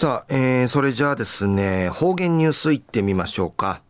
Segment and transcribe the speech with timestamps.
[0.00, 3.82] さあ、えー、それじゃあですね、方言ニュースいってみましょうか。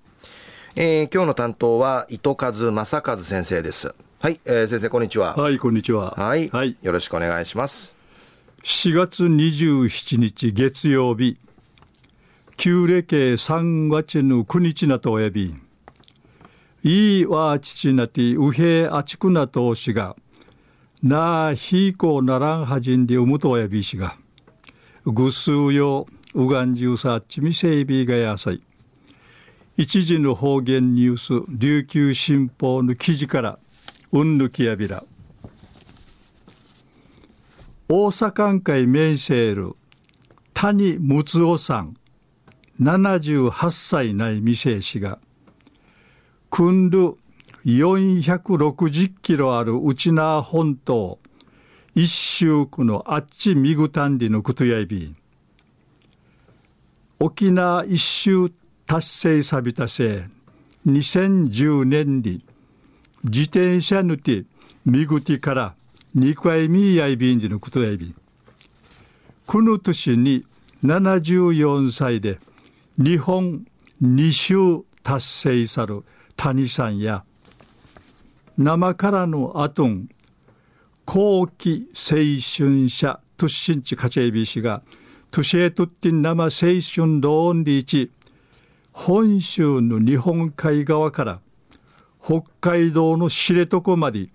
[0.74, 3.95] えー、今日の担当は、糸数正和先生です。
[4.18, 5.36] はい、えー、先生、こんにちは。
[5.36, 6.12] はい、こんにちは。
[6.12, 6.48] はい。
[6.48, 7.94] はい、よろしくお願いします。
[8.62, 11.37] 4月27日月曜日、
[12.56, 15.54] 旧暦3月の9日なとおやび、
[16.84, 20.16] いいわ父なてうへあちくなとしが、
[21.02, 24.16] なあひいこならんはじんでうむとおやびしが、
[25.11, 28.62] ぐすうようがんじゅうさっちみせいびがやさい。
[29.79, 33.59] 一時の方言ニュース琉球新報の記事から
[34.11, 35.05] うんぬきやびら
[37.89, 39.77] 大阪会メンセール
[40.52, 41.97] 谷睦夫さん
[42.80, 45.21] 78歳ない店氏が
[46.51, 47.13] くんる
[47.65, 51.21] 460キロある内縄本島
[52.01, 55.16] 一周区のあっちみぐたんりのことやいび
[57.19, 58.52] 沖縄一周
[58.87, 60.29] 達成さびたせ
[60.87, 62.45] 2010年に
[63.24, 64.44] 自転車ぬて
[64.86, 65.74] みぐてから
[66.16, 68.14] 2回みやいびんじのことやいび
[69.48, 70.46] この年に
[70.84, 72.38] 74歳で
[72.96, 73.66] 日本
[74.00, 76.04] 2周達成さる
[76.36, 77.24] 谷さんや
[78.56, 80.08] 生からのあとん
[81.10, 84.82] 後期青春者トゥッシンチカチェイビ氏が
[85.30, 88.10] トゥシェトッティン生青春ローンリーチ
[88.92, 91.40] 本州の日本海側から
[92.22, 94.28] 北海道の知床まで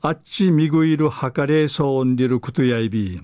[0.00, 3.22] あっちみぐいるはかれそうにいることやいび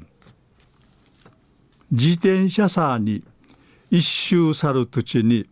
[1.91, 3.25] 自転車さに
[3.91, 5.49] 一周さる土地に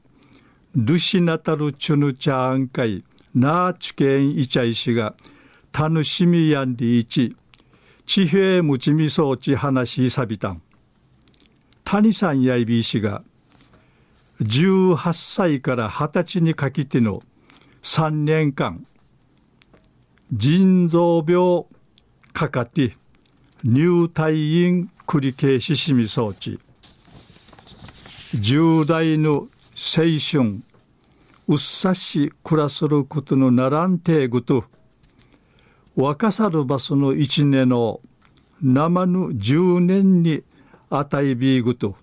[0.76, 3.02] ルシナタルチュヌチャーンカイ
[3.34, 5.16] ナーチケンイチャイシが
[5.76, 7.36] 楽しみやんりいち
[8.06, 10.62] 地平むちみそうち話さびたん。
[11.82, 13.24] 谷さんやいびいしが
[14.40, 17.22] 18歳から20歳にかけての
[17.82, 18.86] 3年間
[20.32, 21.64] 腎臓病
[22.32, 22.96] かかって
[23.64, 26.60] 入退院繰り返ししみ装置
[28.34, 29.48] 重大の青
[30.20, 30.62] 春
[31.48, 34.64] うっさし暮らすることのならんてぐと
[35.96, 38.00] 若さる場所の一年の
[38.60, 40.42] 生ぬ十年に
[40.90, 41.94] あたいびぐと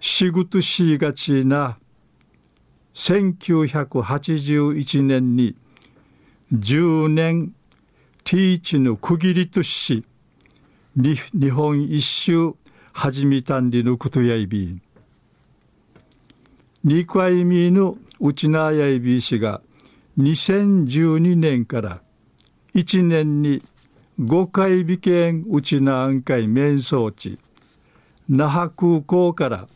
[0.00, 1.78] しぐとしがちな
[2.94, 5.56] 1981年に
[6.52, 7.54] 10年
[8.24, 10.04] ティーチの区切りとし
[10.96, 11.16] 日
[11.50, 12.54] 本一周
[12.92, 14.80] 始めたんりのことやいび
[16.84, 19.60] 二回目のうちなやいびしが
[20.18, 22.00] 2012年から
[22.76, 23.62] 1年に
[24.20, 27.38] 5回美見うちな案会面相地
[28.28, 29.66] 那覇空港から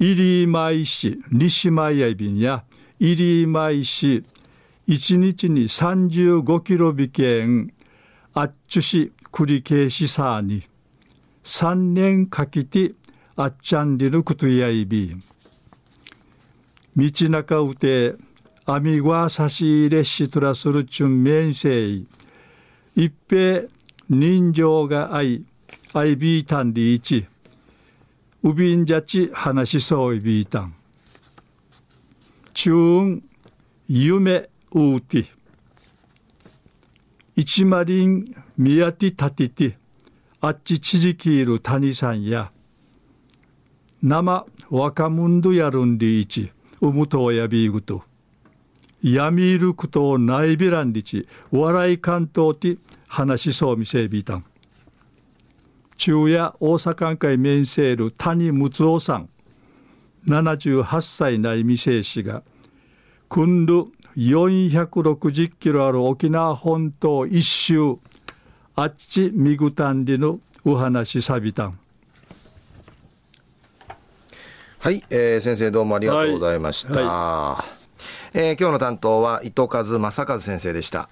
[0.00, 2.64] 入舞市西前や便や
[2.98, 4.24] 入舞市
[4.88, 7.72] 1日に35キロ美見
[8.34, 10.64] あっちゅし繰り返しさに。
[11.44, 12.94] 3年かけて
[13.36, 15.16] あっちゃんりることやいび
[16.96, 18.16] 道中うて
[18.64, 22.08] あみわさし入れしとらするちゅん面せい
[22.98, 23.68] 一平
[24.08, 25.44] 人情が愛
[25.92, 27.26] 愛ビータンリーチ
[28.42, 30.74] ウビンジャチ話しそういビータン。
[32.54, 33.22] チューン
[33.86, 35.26] 夢ウーティ
[37.36, 39.74] 一マリンミヤティタティティ
[40.40, 42.50] あっちちじきいる谷さんや。
[44.02, 46.50] 生若者やるんりいち。
[46.80, 48.04] ウムトウヤビーグト
[49.14, 54.44] やみいることをないびらんりち、笑い関東て話しそうみせびいたん。
[55.96, 59.28] 中夜大阪会面セール谷睦夫さん
[60.26, 62.42] 78歳内未成氏が
[63.28, 67.98] 君る460キロある沖縄本島一周
[68.74, 71.78] あっちみぐたんりのお話さびたん。
[74.78, 77.75] はい、えー、先生どうもありがとうございました、はいはい、
[78.38, 81.08] え、今日の担当は糸数正和先生でした。